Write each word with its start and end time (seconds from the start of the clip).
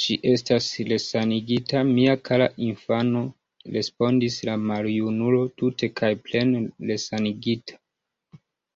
Ŝi 0.00 0.16
estas 0.30 0.66
resanigita, 0.88 1.80
mia 1.92 2.16
kara 2.30 2.48
infano, 2.68 3.22
respondis 3.78 4.36
la 4.50 4.58
maljunulo, 4.72 5.42
tute 5.62 5.92
kaj 6.02 6.12
plene 6.28 6.62
resanigita. 6.92 7.80